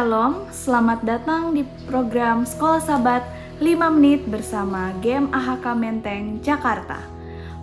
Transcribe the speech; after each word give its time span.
Shalom, 0.00 0.48
selamat 0.48 1.04
datang 1.04 1.52
di 1.52 1.60
program 1.84 2.48
Sekolah 2.48 2.80
Sabat 2.80 3.20
5 3.60 4.00
menit 4.00 4.24
bersama 4.32 4.96
GM 5.04 5.28
AHK 5.28 5.76
Menteng, 5.76 6.40
Jakarta. 6.40 7.04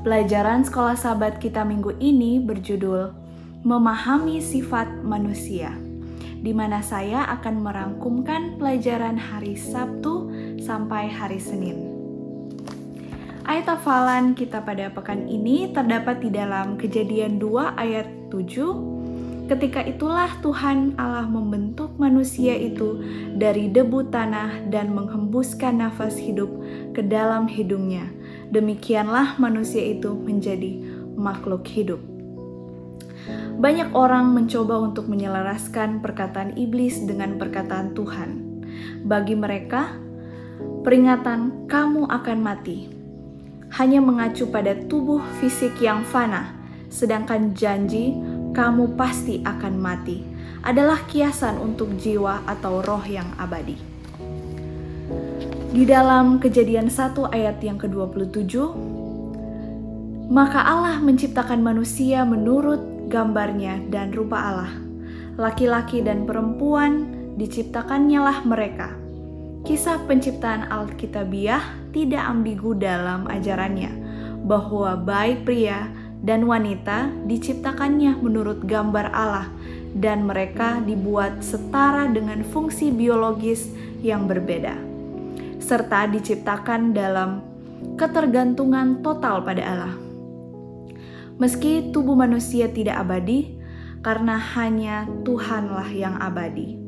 Pelajaran 0.05 0.61
Sekolah 0.61 0.93
Sabat 0.93 1.41
kita 1.41 1.65
minggu 1.65 1.97
ini 1.97 2.37
berjudul 2.37 3.09
Memahami 3.65 4.37
Sifat 4.37 4.85
Manusia, 5.01 5.73
di 6.37 6.53
mana 6.53 6.85
saya 6.85 7.25
akan 7.25 7.57
merangkumkan 7.57 8.61
pelajaran 8.61 9.17
hari 9.17 9.57
Sabtu 9.57 10.29
sampai 10.61 11.09
hari 11.09 11.41
Senin. 11.41 11.89
Ayat 13.49 13.65
hafalan 13.65 14.37
kita 14.37 14.61
pada 14.61 14.93
pekan 14.93 15.25
ini 15.25 15.73
terdapat 15.73 16.21
di 16.21 16.29
dalam 16.29 16.77
Kejadian 16.77 17.41
2 17.41 17.81
ayat 17.81 18.05
7 18.29 18.96
Ketika 19.47 19.79
itulah 19.79 20.27
Tuhan 20.43 20.99
Allah 20.99 21.23
membentuk 21.23 21.95
manusia 21.95 22.51
itu 22.51 22.99
dari 23.39 23.71
debu 23.71 24.11
tanah 24.11 24.67
dan 24.67 24.91
menghembuskan 24.91 25.79
nafas 25.79 26.19
hidup 26.19 26.51
ke 26.91 26.99
dalam 26.99 27.47
hidungnya. 27.47 28.11
Demikianlah 28.51 29.39
manusia 29.39 29.79
itu 29.79 30.11
menjadi 30.19 30.83
makhluk 31.15 31.63
hidup. 31.63 32.03
Banyak 33.55 33.95
orang 33.95 34.35
mencoba 34.35 34.83
untuk 34.83 35.07
menyelaraskan 35.07 36.03
perkataan 36.03 36.59
iblis 36.59 37.07
dengan 37.07 37.39
perkataan 37.39 37.95
Tuhan. 37.95 38.29
Bagi 39.07 39.33
mereka, 39.39 39.95
peringatan 40.83 41.71
"kamu 41.71 42.03
akan 42.11 42.37
mati" 42.43 42.91
hanya 43.79 44.03
mengacu 44.03 44.47
pada 44.51 44.75
tubuh 44.91 45.23
fisik 45.39 45.79
yang 45.79 46.03
fana, 46.03 46.51
sedangkan 46.91 47.55
janji 47.55 48.15
kamu 48.51 48.99
pasti 48.99 49.43
akan 49.43 49.73
mati 49.79 50.23
adalah 50.63 51.03
kiasan 51.07 51.59
untuk 51.59 51.95
jiwa 51.95 52.43
atau 52.43 52.83
roh 52.83 53.03
yang 53.07 53.27
abadi. 53.39 53.79
Di 55.71 55.83
dalam 55.83 56.39
kejadian 56.39 56.87
1 56.87 57.27
ayat 57.31 57.59
yang 57.61 57.77
ke-27, 57.77 58.55
maka 60.27 60.59
Allah 60.59 60.99
menciptakan 60.99 61.63
manusia 61.63 62.27
menurut 62.27 62.79
gambarnya 63.07 63.79
dan 63.87 64.11
rupa 64.11 64.37
Allah. 64.39 64.73
Laki-laki 65.37 66.03
dan 66.03 66.27
perempuan 66.27 67.13
diciptakannya 67.39 68.19
lah 68.19 68.37
mereka. 68.43 68.91
Kisah 69.63 70.03
penciptaan 70.07 70.67
Alkitabiah 70.71 71.61
tidak 71.91 72.23
ambigu 72.23 72.73
dalam 72.75 73.27
ajarannya 73.27 73.91
bahwa 74.47 74.95
baik 74.95 75.43
pria 75.43 75.91
dan 76.21 76.49
wanita 76.49 77.13
diciptakannya 77.29 78.17
menurut 78.17 78.65
gambar 78.65 79.13
Allah, 79.13 79.47
dan 79.93 80.25
mereka 80.25 80.81
dibuat 80.81 81.41
setara 81.45 82.09
dengan 82.09 82.41
fungsi 82.41 82.89
biologis 82.89 83.69
yang 84.01 84.25
berbeda, 84.25 84.77
serta 85.61 86.09
diciptakan 86.09 86.93
dalam 86.93 87.45
ketergantungan 87.97 89.05
total 89.05 89.45
pada 89.45 89.63
Allah. 89.63 89.95
Meski 91.37 91.93
tubuh 91.93 92.17
manusia 92.17 92.65
tidak 92.65 92.97
abadi, 92.97 93.53
karena 94.01 94.41
hanya 94.57 95.05
Tuhanlah 95.21 95.89
yang 95.93 96.17
abadi. 96.17 96.81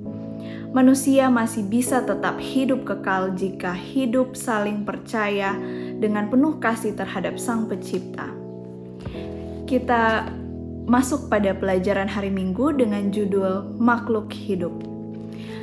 Manusia 0.69 1.33
masih 1.33 1.65
bisa 1.65 2.05
tetap 2.05 2.37
hidup 2.37 2.85
kekal 2.85 3.33
jika 3.33 3.73
hidup 3.73 4.37
saling 4.37 4.85
percaya 4.85 5.57
dengan 5.97 6.29
penuh 6.29 6.61
kasih 6.61 6.93
terhadap 6.93 7.41
Sang 7.41 7.65
Pencipta 7.65 8.38
kita 9.69 10.25
masuk 10.89 11.29
pada 11.29 11.53
pelajaran 11.53 12.09
hari 12.09 12.33
Minggu 12.33 12.73
dengan 12.73 13.13
judul 13.13 13.77
Makhluk 13.77 14.33
Hidup. 14.33 14.73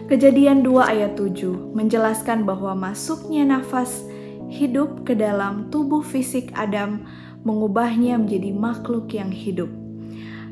Kejadian 0.06 0.62
2 0.62 0.78
ayat 0.78 1.18
7 1.18 1.74
menjelaskan 1.74 2.46
bahwa 2.46 2.78
masuknya 2.78 3.42
nafas 3.42 4.06
hidup 4.46 5.02
ke 5.02 5.18
dalam 5.18 5.66
tubuh 5.74 6.06
fisik 6.06 6.54
Adam 6.54 7.02
mengubahnya 7.42 8.14
menjadi 8.14 8.54
makhluk 8.54 9.10
yang 9.10 9.34
hidup. 9.34 9.66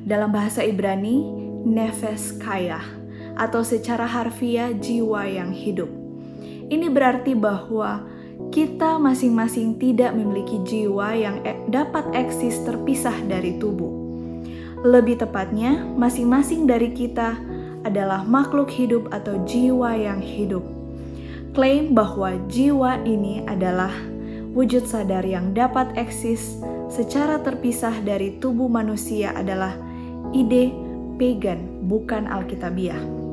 Dalam 0.02 0.34
bahasa 0.34 0.66
Ibrani, 0.66 1.22
nefes 1.62 2.34
kaya 2.42 2.82
atau 3.38 3.62
secara 3.62 4.02
harfiah 4.02 4.74
jiwa 4.74 5.30
yang 5.30 5.54
hidup. 5.54 5.90
Ini 6.42 6.90
berarti 6.90 7.38
bahwa 7.38 8.02
kita 8.54 9.02
masing-masing 9.02 9.78
tidak 9.82 10.14
memiliki 10.14 10.62
jiwa 10.62 11.10
yang 11.14 11.42
e 11.42 11.58
dapat 11.70 12.06
eksis 12.14 12.62
terpisah 12.62 13.14
dari 13.26 13.58
tubuh. 13.58 13.90
Lebih 14.84 15.24
tepatnya, 15.24 15.80
masing-masing 15.96 16.68
dari 16.68 16.92
kita 16.92 17.34
adalah 17.82 18.22
makhluk 18.22 18.68
hidup 18.68 19.08
atau 19.10 19.40
jiwa 19.48 19.96
yang 19.96 20.20
hidup. 20.20 20.62
Klaim 21.54 21.94
bahwa 21.94 22.34
jiwa 22.50 23.00
ini 23.06 23.46
adalah 23.46 23.92
wujud 24.54 24.86
sadar 24.86 25.22
yang 25.22 25.54
dapat 25.54 25.90
eksis 25.94 26.58
secara 26.90 27.42
terpisah 27.42 27.94
dari 28.02 28.38
tubuh 28.38 28.70
manusia 28.70 29.34
adalah 29.34 29.74
ide 30.34 30.74
pagan, 31.18 31.86
bukan 31.86 32.26
alkitabiah. 32.26 33.23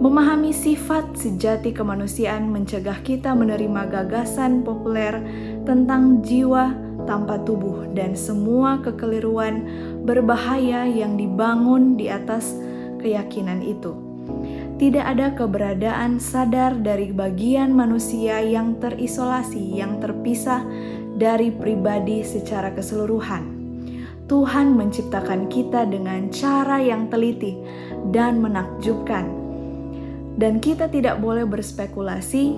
Memahami 0.00 0.56
sifat 0.56 1.12
sejati 1.12 1.76
kemanusiaan 1.76 2.48
mencegah 2.48 3.04
kita 3.04 3.36
menerima 3.36 3.84
gagasan 3.84 4.64
populer 4.64 5.12
tentang 5.68 6.24
jiwa 6.24 6.72
tanpa 7.04 7.36
tubuh 7.44 7.84
dan 7.92 8.16
semua 8.16 8.80
kekeliruan 8.80 9.60
berbahaya 10.08 10.88
yang 10.88 11.20
dibangun 11.20 12.00
di 12.00 12.08
atas 12.08 12.56
keyakinan 13.04 13.60
itu. 13.60 13.92
Tidak 14.80 15.04
ada 15.04 15.36
keberadaan 15.36 16.16
sadar 16.16 16.80
dari 16.80 17.12
bagian 17.12 17.68
manusia 17.68 18.40
yang 18.40 18.80
terisolasi, 18.80 19.76
yang 19.84 20.00
terpisah 20.00 20.64
dari 21.20 21.52
pribadi 21.52 22.24
secara 22.24 22.72
keseluruhan. 22.72 23.60
Tuhan 24.32 24.72
menciptakan 24.80 25.52
kita 25.52 25.84
dengan 25.84 26.32
cara 26.32 26.80
yang 26.80 27.12
teliti 27.12 27.60
dan 28.14 28.40
menakjubkan 28.40 29.39
dan 30.38 30.62
kita 30.62 30.86
tidak 30.86 31.18
boleh 31.18 31.48
berspekulasi 31.48 32.54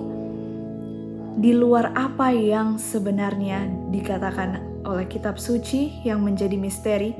di 1.33 1.51
luar 1.55 1.89
apa 1.97 2.29
yang 2.29 2.77
sebenarnya 2.77 3.65
dikatakan 3.89 4.61
oleh 4.85 5.09
kitab 5.09 5.41
suci 5.41 6.03
yang 6.05 6.21
menjadi 6.21 6.53
misteri 6.59 7.17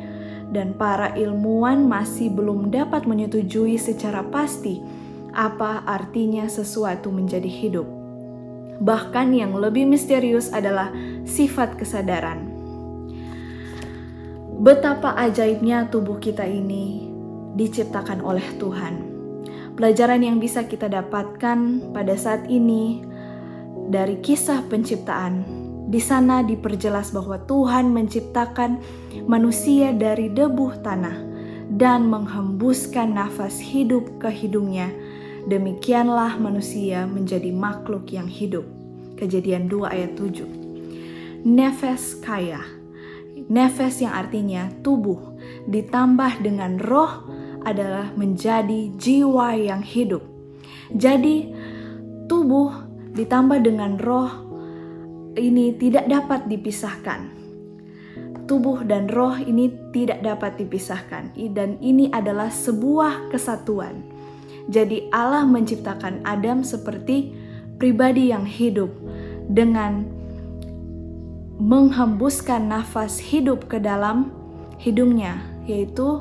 dan 0.53 0.77
para 0.77 1.17
ilmuwan 1.17 1.89
masih 1.89 2.29
belum 2.29 2.69
dapat 2.69 3.09
menyetujui 3.09 3.79
secara 3.81 4.21
pasti 4.29 4.77
apa 5.33 5.81
artinya 5.89 6.45
sesuatu 6.45 7.09
menjadi 7.09 7.49
hidup. 7.49 7.89
Bahkan 8.77 9.33
yang 9.33 9.57
lebih 9.57 9.89
misterius 9.89 10.53
adalah 10.53 10.93
sifat 11.25 11.73
kesadaran. 11.73 12.53
Betapa 14.61 15.17
ajaibnya 15.17 15.89
tubuh 15.89 16.21
kita 16.21 16.45
ini 16.45 17.09
diciptakan 17.57 18.21
oleh 18.21 18.45
Tuhan 18.61 19.12
Pelajaran 19.73 20.21
yang 20.21 20.37
bisa 20.37 20.69
kita 20.69 20.85
dapatkan 20.85 21.89
pada 21.97 22.13
saat 22.13 22.45
ini 22.45 23.01
dari 23.89 24.21
kisah 24.21 24.61
penciptaan. 24.69 25.65
Di 25.89 25.97
sana 25.97 26.45
diperjelas 26.45 27.09
bahwa 27.09 27.41
Tuhan 27.49 27.89
menciptakan 27.89 28.77
manusia 29.25 29.89
dari 29.89 30.29
debu 30.29 30.77
tanah 30.85 31.17
dan 31.73 32.05
menghembuskan 32.05 33.17
nafas 33.17 33.57
hidup 33.57 34.05
ke 34.21 34.29
hidungnya. 34.29 34.93
Demikianlah 35.49 36.37
manusia 36.37 37.09
menjadi 37.09 37.49
makhluk 37.49 38.13
yang 38.13 38.29
hidup. 38.29 38.63
Kejadian 39.17 39.67
2 39.73 39.89
ayat 39.89 40.11
7. 40.15 41.43
Nefes 41.43 42.21
kaya. 42.21 42.61
Nefes 43.49 44.05
yang 44.05 44.13
artinya 44.13 44.69
tubuh 44.85 45.33
ditambah 45.65 46.45
dengan 46.45 46.77
roh 46.79 47.25
adalah 47.63 48.11
menjadi 48.15 48.91
jiwa 48.95 49.57
yang 49.57 49.81
hidup. 49.83 50.23
Jadi, 50.93 51.49
tubuh 52.29 52.71
ditambah 53.17 53.59
dengan 53.65 53.97
roh 53.97 54.29
ini 55.33 55.73
tidak 55.79 56.05
dapat 56.05 56.45
dipisahkan. 56.51 57.33
Tubuh 58.43 58.83
dan 58.83 59.07
roh 59.07 59.39
ini 59.39 59.71
tidak 59.95 60.21
dapat 60.21 60.59
dipisahkan, 60.59 61.31
dan 61.55 61.79
ini 61.79 62.11
adalah 62.11 62.51
sebuah 62.51 63.31
kesatuan. 63.31 64.03
Jadi, 64.67 65.07
Allah 65.11 65.47
menciptakan 65.47 66.23
Adam 66.27 66.61
seperti 66.61 67.31
pribadi 67.79 68.31
yang 68.31 68.43
hidup 68.43 68.91
dengan 69.47 70.07
menghembuskan 71.59 72.67
nafas 72.67 73.19
hidup 73.19 73.71
ke 73.71 73.79
dalam 73.79 74.31
hidungnya, 74.79 75.39
yaitu 75.63 76.19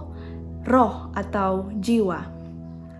roh 0.66 1.10
atau 1.16 1.70
jiwa. 1.78 2.26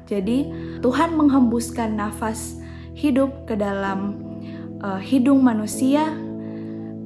Jadi, 0.07 0.51
Tuhan 0.83 1.15
menghembuskan 1.17 1.95
nafas 1.97 2.59
hidup 2.93 3.49
ke 3.49 3.57
dalam 3.57 4.19
uh, 4.85 5.01
hidung 5.01 5.41
manusia 5.41 6.11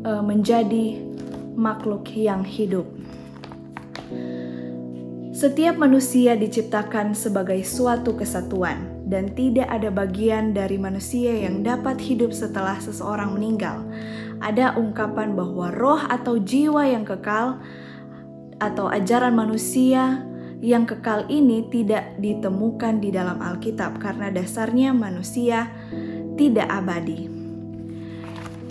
uh, 0.03 0.23
menjadi 0.25 0.99
makhluk 1.55 2.09
yang 2.17 2.43
hidup. 2.43 2.89
Setiap 5.37 5.77
manusia 5.77 6.33
diciptakan 6.33 7.13
sebagai 7.13 7.61
suatu 7.63 8.17
kesatuan. 8.17 8.97
dan 9.07 9.31
tidak 9.39 9.71
ada 9.71 9.89
bagian 9.89 10.51
dari 10.51 10.77
manusia 10.77 11.31
yang 11.31 11.63
dapat 11.63 12.03
hidup 12.03 12.35
setelah 12.35 12.75
seseorang 12.83 13.39
meninggal. 13.39 13.87
Ada 14.43 14.75
ungkapan 14.75 15.39
bahwa 15.39 15.71
roh 15.71 16.03
atau 16.11 16.37
jiwa 16.43 16.83
yang 16.85 17.07
kekal 17.07 17.63
atau 18.59 18.91
ajaran 18.91 19.33
manusia 19.33 20.27
yang 20.65 20.89
kekal 20.89 21.29
ini 21.29 21.69
tidak 21.69 22.17
ditemukan 22.17 23.01
di 23.05 23.13
dalam 23.13 23.41
Alkitab 23.41 24.01
karena 24.01 24.33
dasarnya 24.33 24.97
manusia 24.97 25.69
tidak 26.41 26.69
abadi. 26.73 27.29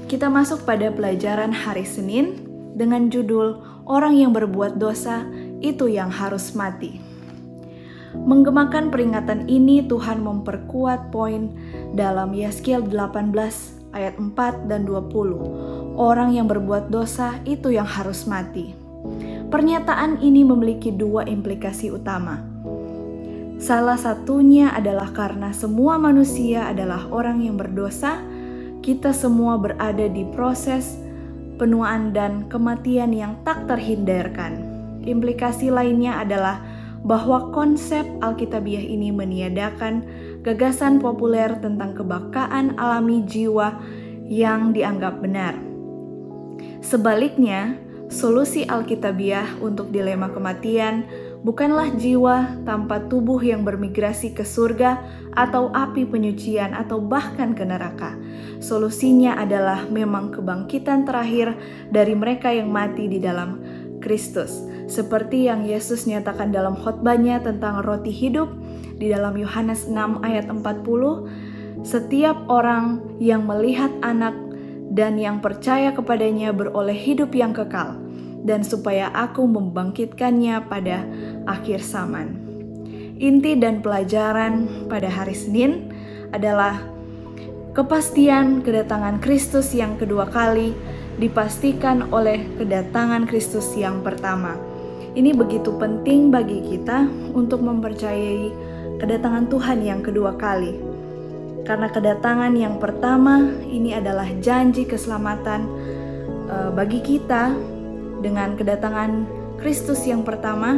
Kita 0.05 0.29
masuk 0.29 0.65
pada 0.69 0.93
pelajaran 0.93 1.49
hari 1.49 1.85
Senin 1.85 2.45
dengan 2.77 3.09
judul 3.09 3.57
"Orang 3.89 4.17
yang 4.17 4.33
berbuat 4.33 4.77
dosa 4.77 5.25
itu 5.61 5.89
yang 5.89 6.13
harus 6.13 6.53
mati". 6.53 7.01
Menggemakan 8.15 8.95
peringatan 8.95 9.49
ini 9.51 9.83
Tuhan 9.85 10.23
memperkuat 10.23 11.11
poin 11.11 11.51
dalam 11.97 12.31
Yeskiel 12.31 12.87
18 12.87 13.33
ayat 13.91 14.15
4 14.15 14.71
dan 14.71 14.87
20. 14.87 15.99
Orang 15.99 16.31
yang 16.31 16.47
berbuat 16.47 16.91
dosa 16.91 17.39
itu 17.43 17.75
yang 17.75 17.87
harus 17.87 18.23
mati. 18.23 18.84
Pernyataan 19.55 20.19
ini 20.19 20.43
memiliki 20.43 20.91
dua 20.91 21.23
implikasi 21.23 21.87
utama. 21.87 22.43
Salah 23.55 23.95
satunya 23.95 24.75
adalah 24.75 25.15
karena 25.15 25.55
semua 25.55 25.95
manusia 25.95 26.67
adalah 26.67 27.07
orang 27.07 27.39
yang 27.39 27.55
berdosa, 27.55 28.19
kita 28.83 29.15
semua 29.15 29.55
berada 29.55 30.11
di 30.11 30.27
proses 30.35 30.99
penuaan 31.55 32.11
dan 32.11 32.51
kematian 32.51 33.15
yang 33.15 33.39
tak 33.47 33.63
terhindarkan. 33.71 34.59
Implikasi 35.07 35.71
lainnya 35.71 36.19
adalah 36.19 36.59
bahwa 37.07 37.55
konsep 37.55 38.03
Alkitabiah 38.19 38.83
ini 38.83 39.07
meniadakan 39.07 40.03
gagasan 40.43 40.99
populer 40.99 41.55
tentang 41.63 41.95
kebakaan 41.95 42.75
alami 42.75 43.23
jiwa 43.23 43.71
yang 44.27 44.75
dianggap 44.75 45.23
benar. 45.23 45.55
Sebaliknya, 46.83 47.84
solusi 48.09 48.65
Alkitabiah 48.65 49.57
untuk 49.61 49.89
dilema 49.89 50.29
kematian 50.29 51.05
bukanlah 51.45 51.93
jiwa 51.93 52.65
tanpa 52.65 53.05
tubuh 53.05 53.37
yang 53.37 53.61
bermigrasi 53.61 54.33
ke 54.33 54.41
surga 54.41 55.05
atau 55.37 55.69
api 55.69 56.09
penyucian 56.09 56.73
atau 56.73 56.97
bahkan 56.97 57.53
ke 57.53 57.61
neraka. 57.61 58.17
Solusinya 58.57 59.37
adalah 59.37 59.85
memang 59.85 60.33
kebangkitan 60.33 61.05
terakhir 61.05 61.53
dari 61.93 62.17
mereka 62.17 62.49
yang 62.49 62.73
mati 62.73 63.05
di 63.05 63.21
dalam 63.21 63.61
Kristus. 64.01 64.65
Seperti 64.85 65.49
yang 65.49 65.65
Yesus 65.65 66.05
nyatakan 66.05 66.53
dalam 66.53 66.77
khotbahnya 66.77 67.41
tentang 67.41 67.81
roti 67.85 68.13
hidup 68.13 68.49
di 68.97 69.09
dalam 69.09 69.37
Yohanes 69.37 69.89
6 69.89 70.21
ayat 70.21 70.49
40, 70.49 71.85
setiap 71.85 72.37
orang 72.49 73.01
yang 73.21 73.45
melihat 73.45 73.93
anak 74.01 74.33
dan 74.95 75.19
yang 75.19 75.43
percaya 75.43 75.91
kepadanya 75.91 76.55
beroleh 76.55 76.95
hidup 76.95 77.35
yang 77.35 77.51
kekal 77.51 77.99
dan 78.47 78.63
supaya 78.63 79.11
aku 79.11 79.43
membangkitkannya 79.43 80.63
pada 80.71 81.03
akhir 81.43 81.83
zaman. 81.83 82.39
Inti 83.19 83.59
dan 83.59 83.83
pelajaran 83.83 84.87
pada 84.87 85.11
hari 85.11 85.35
Senin 85.35 85.91
adalah 86.31 86.79
kepastian 87.75 88.63
kedatangan 88.63 89.19
Kristus 89.19 89.75
yang 89.75 89.99
kedua 89.99 90.31
kali 90.31 90.71
dipastikan 91.19 92.11
oleh 92.11 92.43
kedatangan 92.55 93.27
Kristus 93.27 93.75
yang 93.75 93.99
pertama. 93.99 94.55
Ini 95.15 95.31
begitu 95.31 95.75
penting 95.79 96.27
bagi 96.27 96.59
kita 96.59 97.07
untuk 97.31 97.63
mempercayai 97.63 98.51
kedatangan 98.99 99.47
Tuhan 99.47 99.79
yang 99.79 100.03
kedua 100.03 100.35
kali. 100.35 100.94
Karena 101.65 101.89
kedatangan 101.89 102.53
yang 102.53 102.77
pertama 102.77 103.41
ini 103.65 103.97
adalah 103.97 104.29
janji 104.37 104.85
keselamatan 104.85 105.65
uh, 106.45 106.69
bagi 106.69 107.01
kita 107.01 107.57
dengan 108.21 108.53
kedatangan 108.53 109.25
Kristus 109.57 110.05
yang 110.05 110.21
pertama, 110.21 110.77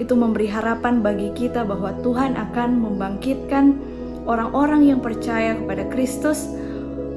itu 0.00 0.16
memberi 0.16 0.48
harapan 0.48 1.04
bagi 1.04 1.28
kita 1.36 1.68
bahwa 1.68 1.92
Tuhan 2.00 2.40
akan 2.40 2.70
membangkitkan 2.80 3.76
orang-orang 4.24 4.88
yang 4.88 5.04
percaya 5.04 5.60
kepada 5.60 5.84
Kristus 5.92 6.48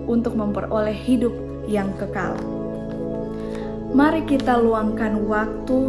untuk 0.03 0.36
memperoleh 0.36 0.92
hidup 0.92 1.31
yang 1.63 1.95
kekal. 1.95 2.36
Mari 3.95 4.27
kita 4.27 4.60
luangkan 4.60 5.24
waktu, 5.31 5.80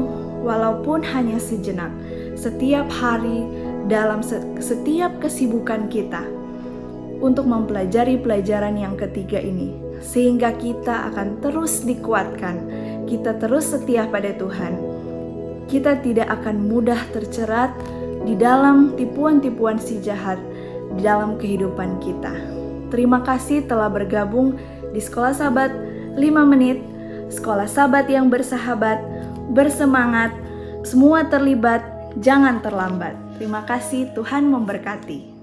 walaupun 0.47 1.03
hanya 1.03 1.43
sejenak, 1.43 1.91
setiap 2.39 2.87
hari 2.95 3.43
dalam 3.91 4.23
setiap 4.63 5.19
kesibukan 5.19 5.91
kita 5.91 6.38
untuk 7.19 7.47
mempelajari 7.47 8.19
pelajaran 8.21 8.79
yang 8.79 8.95
ketiga 8.95 9.43
ini, 9.43 9.75
sehingga 10.03 10.55
kita 10.55 11.11
akan 11.13 11.43
terus 11.43 11.83
dikuatkan 11.83 12.57
kita 13.09 13.41
terus 13.41 13.73
setia 13.73 14.05
pada 14.05 14.37
Tuhan, 14.37 14.77
kita 15.67 16.05
tidak 16.05 16.29
akan 16.29 16.69
mudah 16.69 17.01
tercerat 17.17 17.73
di 18.29 18.37
dalam 18.37 18.93
tipuan-tipuan 19.01 19.81
si 19.81 19.97
jahat 20.05 20.37
di 20.93 21.01
dalam 21.01 21.41
kehidupan 21.41 21.97
kita. 22.05 22.37
Terima 22.93 23.25
kasih 23.25 23.65
telah 23.65 23.89
bergabung 23.89 24.61
di 24.93 25.01
Sekolah 25.01 25.33
Sabat 25.33 25.73
5 26.17 26.21
menit, 26.45 26.85
Sekolah 27.33 27.69
Sabat 27.69 28.09
yang 28.13 28.29
bersahabat, 28.29 29.01
bersemangat, 29.53 30.33
semua 30.85 31.25
terlibat, 31.29 31.85
jangan 32.21 32.61
terlambat. 32.61 33.17
Terima 33.37 33.65
kasih, 33.65 34.13
Tuhan 34.17 34.49
memberkati. 34.49 35.38